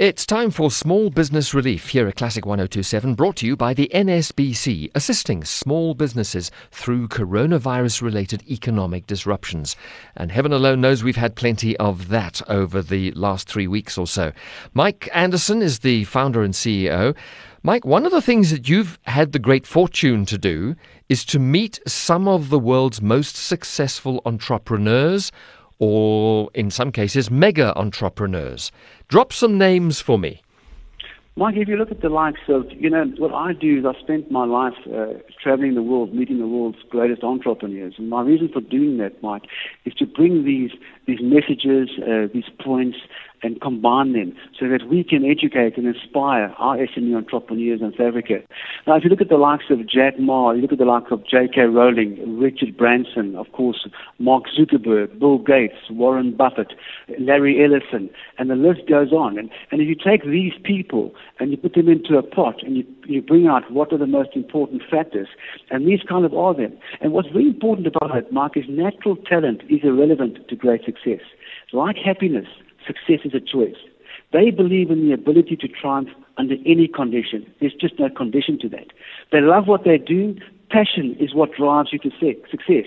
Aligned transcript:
It's 0.00 0.24
time 0.24 0.50
for 0.50 0.70
Small 0.70 1.10
Business 1.10 1.52
Relief 1.52 1.90
here 1.90 2.08
at 2.08 2.16
Classic 2.16 2.46
1027, 2.46 3.14
brought 3.16 3.36
to 3.36 3.46
you 3.46 3.54
by 3.54 3.74
the 3.74 3.90
NSBC, 3.92 4.90
assisting 4.94 5.44
small 5.44 5.92
businesses 5.92 6.50
through 6.70 7.08
coronavirus 7.08 8.00
related 8.00 8.42
economic 8.50 9.06
disruptions. 9.06 9.76
And 10.16 10.32
heaven 10.32 10.54
alone 10.54 10.80
knows 10.80 11.04
we've 11.04 11.16
had 11.16 11.36
plenty 11.36 11.76
of 11.76 12.08
that 12.08 12.40
over 12.48 12.80
the 12.80 13.10
last 13.10 13.46
three 13.46 13.66
weeks 13.66 13.98
or 13.98 14.06
so. 14.06 14.32
Mike 14.72 15.10
Anderson 15.12 15.60
is 15.60 15.80
the 15.80 16.04
founder 16.04 16.42
and 16.42 16.54
CEO. 16.54 17.14
Mike, 17.62 17.84
one 17.84 18.06
of 18.06 18.10
the 18.10 18.22
things 18.22 18.50
that 18.52 18.70
you've 18.70 18.98
had 19.02 19.32
the 19.32 19.38
great 19.38 19.66
fortune 19.66 20.24
to 20.24 20.38
do 20.38 20.76
is 21.10 21.26
to 21.26 21.38
meet 21.38 21.78
some 21.86 22.26
of 22.26 22.48
the 22.48 22.58
world's 22.58 23.02
most 23.02 23.36
successful 23.36 24.22
entrepreneurs 24.24 25.30
or 25.80 26.50
in 26.54 26.70
some 26.70 26.92
cases, 26.92 27.30
mega 27.30 27.76
entrepreneurs. 27.76 28.70
Drop 29.08 29.32
some 29.32 29.58
names 29.58 30.00
for 30.00 30.18
me. 30.18 30.42
Mike, 31.36 31.54
if 31.56 31.68
you 31.68 31.76
look 31.76 31.90
at 31.90 32.02
the 32.02 32.10
likes 32.10 32.40
of, 32.48 32.66
you 32.72 32.90
know, 32.90 33.04
what 33.16 33.32
I 33.32 33.54
do 33.54 33.78
is 33.78 33.84
I 33.86 33.98
spent 33.98 34.30
my 34.30 34.44
life 34.44 34.74
uh, 34.92 35.14
traveling 35.42 35.74
the 35.74 35.82
world, 35.82 36.12
meeting 36.12 36.38
the 36.38 36.46
world's 36.46 36.76
greatest 36.90 37.22
entrepreneurs. 37.22 37.94
And 37.96 38.10
my 38.10 38.20
reason 38.20 38.50
for 38.52 38.60
doing 38.60 38.98
that, 38.98 39.22
Mike, 39.22 39.44
is 39.86 39.94
to 39.94 40.06
bring 40.06 40.44
these, 40.44 40.72
these 41.06 41.20
messages, 41.22 41.88
uh, 42.02 42.26
these 42.34 42.50
points, 42.62 42.98
and 43.42 43.60
combine 43.60 44.12
them 44.12 44.34
so 44.58 44.68
that 44.68 44.88
we 44.88 45.04
can 45.04 45.24
educate 45.24 45.76
and 45.76 45.86
inspire 45.86 46.54
our 46.58 46.76
SME 46.76 47.16
entrepreneurs 47.16 47.80
in 47.80 47.92
South 47.92 48.08
Africa. 48.08 48.40
Now, 48.86 48.96
if 48.96 49.04
you 49.04 49.10
look 49.10 49.20
at 49.20 49.28
the 49.28 49.36
likes 49.36 49.64
of 49.70 49.88
Jack 49.88 50.18
Ma, 50.18 50.52
you 50.52 50.62
look 50.62 50.72
at 50.72 50.78
the 50.78 50.84
likes 50.84 51.10
of 51.10 51.26
J.K. 51.26 51.62
Rowling, 51.62 52.38
Richard 52.38 52.76
Branson, 52.76 53.36
of 53.36 53.50
course, 53.52 53.88
Mark 54.18 54.44
Zuckerberg, 54.58 55.18
Bill 55.18 55.38
Gates, 55.38 55.90
Warren 55.90 56.36
Buffett, 56.36 56.72
Larry 57.18 57.64
Ellison, 57.64 58.10
and 58.38 58.50
the 58.50 58.54
list 58.54 58.88
goes 58.88 59.12
on. 59.12 59.38
And, 59.38 59.50
and 59.70 59.80
if 59.80 59.88
you 59.88 59.94
take 59.94 60.24
these 60.24 60.52
people 60.64 61.14
and 61.38 61.50
you 61.50 61.56
put 61.56 61.74
them 61.74 61.88
into 61.88 62.16
a 62.18 62.22
pot 62.22 62.62
and 62.62 62.76
you, 62.76 62.84
you 63.06 63.22
bring 63.22 63.46
out 63.46 63.70
what 63.70 63.92
are 63.92 63.98
the 63.98 64.06
most 64.06 64.30
important 64.34 64.82
factors, 64.90 65.28
and 65.70 65.86
these 65.86 66.00
kind 66.08 66.24
of 66.24 66.34
are 66.34 66.54
them. 66.54 66.76
And 67.00 67.12
what's 67.12 67.28
very 67.28 67.46
important 67.46 67.86
about 67.86 68.16
it, 68.16 68.32
Mark, 68.32 68.56
is 68.56 68.64
natural 68.68 69.16
talent 69.16 69.62
is 69.68 69.80
irrelevant 69.82 70.48
to 70.48 70.56
great 70.56 70.84
success. 70.84 71.20
Like 71.72 71.96
happiness, 71.96 72.48
success 72.86 73.20
is 73.24 73.34
a 73.34 73.40
choice. 73.40 73.76
They 74.32 74.50
believe 74.50 74.90
in 74.90 75.06
the 75.06 75.12
ability 75.12 75.56
to 75.56 75.68
triumph 75.68 76.08
under 76.36 76.54
any 76.64 76.88
condition. 76.88 77.52
There's 77.60 77.74
just 77.74 77.98
no 77.98 78.08
condition 78.08 78.58
to 78.60 78.68
that. 78.70 78.88
They 79.32 79.40
love 79.40 79.66
what 79.66 79.84
they 79.84 79.98
do. 79.98 80.36
Passion 80.70 81.16
is 81.18 81.34
what 81.34 81.52
drives 81.52 81.92
you 81.92 81.98
to 81.98 82.10
success. 82.48 82.86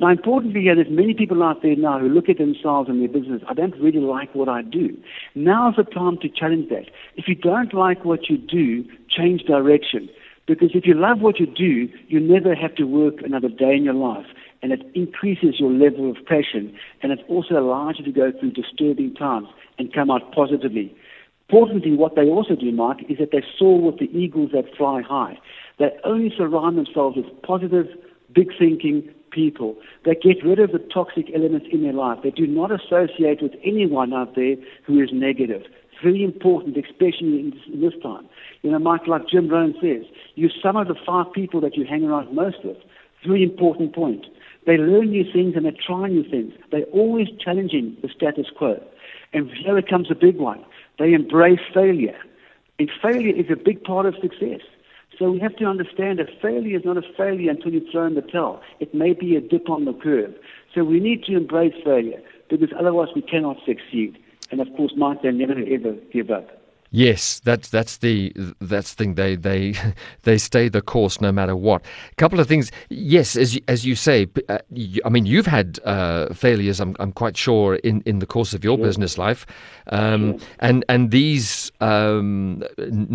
Now, 0.00 0.08
importantly, 0.08 0.64
there's 0.64 0.90
many 0.90 1.14
people 1.14 1.44
out 1.44 1.62
there 1.62 1.76
now 1.76 2.00
who 2.00 2.08
look 2.08 2.28
at 2.28 2.38
themselves 2.38 2.88
and 2.88 3.00
their 3.00 3.08
business. 3.08 3.40
I 3.48 3.54
don't 3.54 3.76
really 3.76 4.00
like 4.00 4.34
what 4.34 4.48
I 4.48 4.62
do. 4.62 4.96
Now's 5.36 5.76
the 5.76 5.84
time 5.84 6.18
to 6.22 6.28
challenge 6.28 6.70
that. 6.70 6.86
If 7.14 7.28
you 7.28 7.36
don't 7.36 7.72
like 7.72 8.04
what 8.04 8.28
you 8.28 8.36
do, 8.36 8.84
change 9.08 9.42
direction. 9.42 10.08
Because 10.46 10.70
if 10.74 10.84
you 10.84 10.94
love 10.94 11.20
what 11.20 11.38
you 11.38 11.46
do, 11.46 11.88
you 12.08 12.18
never 12.18 12.56
have 12.56 12.74
to 12.74 12.84
work 12.84 13.22
another 13.22 13.48
day 13.48 13.76
in 13.76 13.84
your 13.84 13.94
life 13.94 14.26
and 14.62 14.72
it 14.72 14.82
increases 14.94 15.58
your 15.58 15.70
level 15.70 16.10
of 16.10 16.16
passion, 16.26 16.76
and 17.02 17.12
it 17.12 17.20
also 17.28 17.54
allows 17.54 17.96
you 17.98 18.04
to 18.04 18.12
go 18.12 18.32
through 18.38 18.52
disturbing 18.52 19.14
times 19.14 19.48
and 19.78 19.92
come 19.92 20.10
out 20.10 20.32
positively. 20.32 20.94
Importantly, 21.48 21.96
what 21.96 22.14
they 22.14 22.28
also 22.28 22.54
do, 22.54 22.70
Mark, 22.70 22.98
is 23.08 23.18
that 23.18 23.32
they 23.32 23.42
soar 23.58 23.80
with 23.80 23.98
the 23.98 24.10
eagles 24.16 24.50
that 24.52 24.72
fly 24.76 25.02
high. 25.02 25.36
They 25.78 25.90
only 26.04 26.32
surround 26.36 26.78
themselves 26.78 27.16
with 27.16 27.26
positive, 27.42 27.86
big 28.32 28.50
thinking 28.58 29.10
people. 29.32 29.76
They 30.04 30.14
get 30.14 30.44
rid 30.44 30.58
of 30.60 30.72
the 30.72 30.78
toxic 30.78 31.26
elements 31.34 31.66
in 31.72 31.82
their 31.82 31.92
life. 31.92 32.18
They 32.22 32.30
do 32.30 32.46
not 32.46 32.70
associate 32.70 33.42
with 33.42 33.52
anyone 33.64 34.12
out 34.12 34.34
there 34.36 34.56
who 34.84 35.00
is 35.00 35.10
negative. 35.12 35.62
It's 35.62 36.02
very 36.02 36.22
important, 36.22 36.76
especially 36.76 37.40
in 37.40 37.80
this 37.80 37.94
time. 38.02 38.28
You 38.62 38.70
know, 38.70 38.78
Mike, 38.78 39.06
like 39.06 39.28
Jim 39.28 39.48
Rohn 39.48 39.74
says, 39.80 40.04
you 40.34 40.50
sum 40.62 40.76
of 40.76 40.88
the 40.88 40.94
five 41.06 41.32
people 41.32 41.60
that 41.62 41.76
you 41.76 41.84
hang 41.84 42.04
around 42.04 42.34
most 42.34 42.58
with. 42.64 42.76
Very 43.26 43.42
important 43.42 43.94
point. 43.94 44.26
They 44.66 44.76
learn 44.76 45.10
new 45.10 45.24
things 45.32 45.54
and 45.56 45.66
they 45.66 45.72
try 45.72 46.08
new 46.08 46.28
things. 46.28 46.52
They're 46.70 46.84
always 46.92 47.28
challenging 47.42 47.96
the 48.02 48.08
status 48.08 48.46
quo. 48.56 48.82
And 49.32 49.50
here 49.50 49.80
comes 49.82 50.10
a 50.10 50.14
big 50.14 50.36
one. 50.36 50.64
They 50.98 51.12
embrace 51.12 51.60
failure. 51.72 52.18
And 52.78 52.90
failure 53.02 53.34
is 53.34 53.46
a 53.50 53.56
big 53.56 53.82
part 53.84 54.06
of 54.06 54.14
success. 54.20 54.60
So 55.18 55.30
we 55.30 55.38
have 55.40 55.56
to 55.56 55.66
understand 55.66 56.18
that 56.18 56.28
failure 56.40 56.78
is 56.78 56.84
not 56.84 56.96
a 56.96 57.02
failure 57.16 57.50
until 57.50 57.72
you 57.72 57.86
throw 57.90 58.06
in 58.06 58.14
the 58.14 58.22
towel. 58.22 58.62
It 58.80 58.94
may 58.94 59.12
be 59.12 59.36
a 59.36 59.40
dip 59.40 59.68
on 59.68 59.84
the 59.84 59.92
curve. 59.92 60.34
So 60.74 60.84
we 60.84 60.98
need 61.00 61.24
to 61.24 61.36
embrace 61.36 61.74
failure 61.84 62.22
because 62.48 62.70
otherwise 62.78 63.08
we 63.14 63.22
cannot 63.22 63.58
succeed. 63.66 64.18
And 64.50 64.60
of 64.60 64.68
course, 64.76 64.92
Mike, 64.96 65.22
they 65.22 65.30
never 65.30 65.52
ever 65.52 65.92
give 66.12 66.30
up. 66.30 66.59
Yes, 66.92 67.40
that's 67.44 67.68
that's 67.68 67.98
the 67.98 68.32
that's 68.60 68.94
the 68.94 69.04
thing. 69.04 69.14
They 69.14 69.36
they 69.36 69.74
they 70.22 70.38
stay 70.38 70.68
the 70.68 70.82
course 70.82 71.20
no 71.20 71.30
matter 71.30 71.54
what. 71.54 71.82
A 72.10 72.14
couple 72.16 72.40
of 72.40 72.48
things. 72.48 72.72
Yes, 72.88 73.36
as 73.36 73.54
you, 73.54 73.60
as 73.68 73.86
you 73.86 73.94
say, 73.94 74.26
uh, 74.48 74.58
you, 74.72 75.00
I 75.04 75.08
mean, 75.08 75.24
you've 75.24 75.46
had 75.46 75.78
uh, 75.84 76.34
failures. 76.34 76.80
I'm 76.80 76.96
I'm 76.98 77.12
quite 77.12 77.36
sure 77.36 77.76
in, 77.76 78.02
in 78.06 78.18
the 78.18 78.26
course 78.26 78.54
of 78.54 78.64
your 78.64 78.76
business 78.76 79.18
life, 79.18 79.46
um, 79.88 80.38
and 80.58 80.84
and 80.88 81.12
these 81.12 81.70
um, 81.80 82.64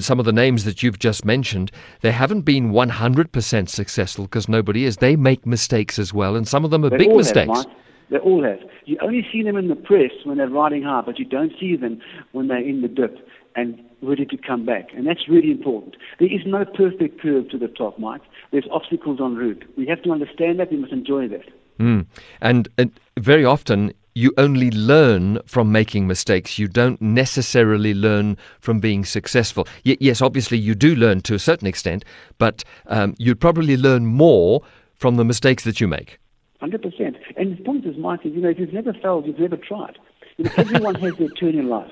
some 0.00 0.18
of 0.18 0.26
the 0.26 0.32
names 0.32 0.64
that 0.64 0.82
you've 0.82 0.98
just 0.98 1.24
mentioned, 1.24 1.70
they 2.00 2.10
haven't 2.10 2.42
been 2.42 2.72
100 2.72 3.30
percent 3.30 3.70
successful 3.70 4.24
because 4.24 4.48
nobody 4.48 4.84
is. 4.84 4.96
They 4.96 5.14
make 5.14 5.46
mistakes 5.46 5.96
as 5.96 6.12
well, 6.12 6.34
and 6.34 6.46
some 6.48 6.64
of 6.64 6.72
them 6.72 6.84
are 6.84 6.90
they 6.90 6.98
big 6.98 7.14
mistakes. 7.14 7.64
Have, 7.64 7.66
they 8.10 8.18
all 8.18 8.42
have. 8.44 8.58
You 8.84 8.98
only 9.02 9.26
see 9.32 9.42
them 9.42 9.56
in 9.56 9.68
the 9.68 9.76
press 9.76 10.10
when 10.24 10.38
they're 10.38 10.48
riding 10.48 10.82
hard, 10.82 11.06
but 11.06 11.18
you 11.18 11.24
don't 11.24 11.52
see 11.58 11.76
them 11.76 12.00
when 12.32 12.48
they're 12.48 12.58
in 12.58 12.82
the 12.82 12.88
dip 12.88 13.16
and 13.56 13.80
ready 14.02 14.24
to 14.26 14.36
come 14.36 14.64
back. 14.64 14.88
And 14.94 15.06
that's 15.06 15.28
really 15.28 15.50
important. 15.50 15.96
There 16.18 16.32
is 16.32 16.42
no 16.46 16.64
perfect 16.64 17.20
curve 17.20 17.48
to 17.50 17.58
the 17.58 17.68
top, 17.68 17.98
Mike. 17.98 18.22
There's 18.52 18.66
obstacles 18.70 19.20
en 19.20 19.36
route. 19.36 19.64
We 19.76 19.86
have 19.86 20.02
to 20.02 20.12
understand 20.12 20.60
that. 20.60 20.70
We 20.70 20.78
must 20.78 20.92
enjoy 20.92 21.28
that. 21.28 21.44
Mm. 21.78 22.06
And, 22.40 22.68
and 22.78 22.98
very 23.18 23.44
often, 23.44 23.92
you 24.14 24.32
only 24.38 24.70
learn 24.70 25.38
from 25.46 25.72
making 25.72 26.06
mistakes. 26.06 26.58
You 26.58 26.68
don't 26.68 27.00
necessarily 27.00 27.94
learn 27.94 28.36
from 28.60 28.80
being 28.80 29.04
successful. 29.04 29.66
Y- 29.86 29.96
yes, 30.00 30.20
obviously, 30.20 30.58
you 30.58 30.74
do 30.74 30.94
learn 30.94 31.20
to 31.22 31.34
a 31.34 31.38
certain 31.38 31.68
extent, 31.68 32.04
but 32.38 32.64
um, 32.86 33.14
you'd 33.18 33.40
probably 33.40 33.76
learn 33.76 34.06
more 34.06 34.62
from 34.94 35.16
the 35.16 35.24
mistakes 35.24 35.64
that 35.64 35.80
you 35.80 35.88
make. 35.88 36.18
100%. 36.62 37.16
And 37.36 37.56
the 37.56 37.62
point 37.62 37.86
is, 37.86 37.96
Mike, 37.96 38.20
you 38.24 38.40
know, 38.40 38.50
if 38.50 38.58
you've 38.58 38.72
never 38.72 38.92
failed, 38.92 39.26
you've 39.26 39.38
never 39.38 39.56
tried. 39.56 39.98
You 40.36 40.44
know, 40.44 40.50
everyone 40.56 40.94
has 40.96 41.16
their 41.16 41.28
turn 41.28 41.58
in 41.58 41.68
life. 41.68 41.90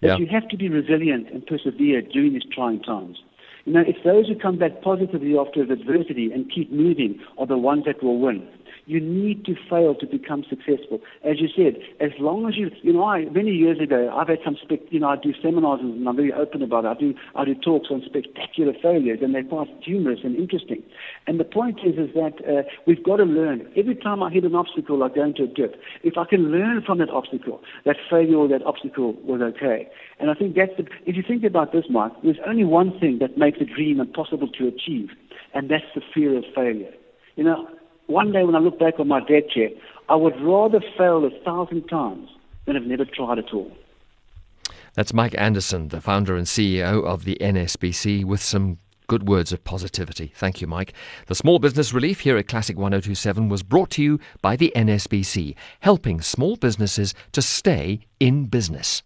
But 0.00 0.08
yeah. 0.08 0.16
you 0.18 0.26
have 0.26 0.48
to 0.48 0.56
be 0.56 0.68
resilient 0.68 1.28
and 1.30 1.44
persevere 1.46 2.02
during 2.02 2.34
these 2.34 2.44
trying 2.52 2.82
times. 2.82 3.18
You 3.64 3.72
know, 3.74 3.84
it's 3.86 3.98
those 4.04 4.28
who 4.28 4.34
come 4.34 4.58
back 4.58 4.80
positively 4.82 5.36
after 5.36 5.62
adversity 5.62 6.32
and 6.32 6.50
keep 6.50 6.72
moving 6.72 7.20
are 7.36 7.46
the 7.46 7.58
ones 7.58 7.84
that 7.86 8.02
will 8.02 8.18
win. 8.18 8.46
You 8.88 9.00
need 9.00 9.44
to 9.44 9.54
fail 9.68 9.94
to 9.94 10.06
become 10.06 10.44
successful. 10.48 11.00
As 11.22 11.36
you 11.42 11.48
said, 11.54 11.76
as 12.00 12.12
long 12.18 12.48
as 12.48 12.56
you, 12.56 12.70
you 12.80 12.94
know, 12.94 13.04
I, 13.04 13.26
many 13.26 13.50
years 13.50 13.78
ago, 13.80 14.08
I've 14.16 14.28
had 14.28 14.38
some, 14.42 14.56
spec, 14.62 14.80
you 14.88 14.98
know, 14.98 15.08
I 15.08 15.16
do 15.16 15.34
seminars 15.42 15.80
and 15.82 16.08
I'm 16.08 16.16
very 16.16 16.32
open 16.32 16.62
about 16.62 16.86
it. 16.86 16.88
I 16.88 16.94
do, 16.94 17.12
I 17.36 17.44
do 17.44 17.54
talks 17.54 17.88
on 17.90 18.02
spectacular 18.06 18.72
failures 18.80 19.18
and 19.20 19.34
they're 19.34 19.44
quite 19.44 19.68
humorous 19.84 20.20
and 20.24 20.34
interesting. 20.36 20.82
And 21.26 21.38
the 21.38 21.44
point 21.44 21.80
is, 21.84 21.98
is 21.98 22.14
that 22.14 22.40
uh, 22.48 22.62
we've 22.86 23.04
got 23.04 23.18
to 23.18 23.24
learn. 23.24 23.68
Every 23.76 23.94
time 23.94 24.22
I 24.22 24.30
hit 24.30 24.44
an 24.44 24.54
obstacle, 24.54 25.04
I 25.04 25.10
go 25.10 25.22
into 25.22 25.42
a 25.42 25.48
dip. 25.48 25.76
If 26.02 26.16
I 26.16 26.24
can 26.24 26.50
learn 26.50 26.80
from 26.80 26.96
that 27.00 27.10
obstacle, 27.10 27.60
that 27.84 27.96
failure 28.08 28.36
or 28.36 28.48
that 28.48 28.64
obstacle 28.64 29.12
was 29.22 29.42
okay. 29.42 29.86
And 30.18 30.30
I 30.30 30.34
think 30.34 30.56
that's 30.56 30.72
the, 30.78 30.86
if 31.04 31.14
you 31.14 31.22
think 31.22 31.44
about 31.44 31.72
this, 31.72 31.84
Mike, 31.90 32.12
there's 32.24 32.40
only 32.46 32.64
one 32.64 32.98
thing 32.98 33.18
that 33.20 33.36
makes 33.36 33.58
a 33.60 33.66
dream 33.66 34.00
impossible 34.00 34.48
to 34.48 34.66
achieve, 34.66 35.10
and 35.52 35.70
that's 35.70 35.84
the 35.94 36.00
fear 36.14 36.38
of 36.38 36.44
failure. 36.54 36.92
You 37.36 37.44
know, 37.44 37.68
one 38.08 38.32
day 38.32 38.42
when 38.42 38.56
I 38.56 38.58
look 38.58 38.78
back 38.78 38.98
on 38.98 39.06
my 39.06 39.20
deck 39.20 39.50
chair, 39.50 39.68
I 40.08 40.16
would 40.16 40.34
rather 40.40 40.80
fail 40.96 41.24
a 41.24 41.30
thousand 41.44 41.86
times 41.88 42.28
than 42.64 42.74
have 42.74 42.84
never 42.84 43.04
tried 43.04 43.38
at 43.38 43.52
all. 43.52 43.70
That's 44.94 45.14
Mike 45.14 45.34
Anderson, 45.38 45.88
the 45.88 46.00
founder 46.00 46.34
and 46.36 46.46
CEO 46.46 47.04
of 47.04 47.24
the 47.24 47.36
NSBC, 47.40 48.24
with 48.24 48.42
some 48.42 48.78
good 49.06 49.28
words 49.28 49.52
of 49.52 49.62
positivity. 49.64 50.32
Thank 50.34 50.60
you, 50.60 50.66
Mike. 50.66 50.92
The 51.26 51.34
Small 51.34 51.58
Business 51.58 51.92
Relief 51.92 52.20
here 52.20 52.36
at 52.36 52.48
Classic 52.48 52.76
1027 52.76 53.48
was 53.48 53.62
brought 53.62 53.90
to 53.90 54.02
you 54.02 54.18
by 54.42 54.56
the 54.56 54.72
NSBC, 54.74 55.54
helping 55.80 56.20
small 56.20 56.56
businesses 56.56 57.14
to 57.32 57.42
stay 57.42 58.00
in 58.20 58.46
business. 58.46 59.02